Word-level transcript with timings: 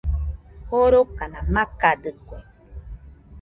Jorokana 0.69 1.39
makadɨkue 1.53 2.39